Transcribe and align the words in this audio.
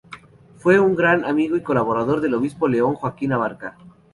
Fue 0.57 0.79
gran 0.95 1.23
amigo 1.25 1.55
y 1.55 1.61
colaborador 1.61 2.21
del 2.21 2.33
obispo 2.33 2.65
de 2.67 2.71
León 2.77 2.95
Joaquín 2.95 3.33
Abarca. 3.33 3.77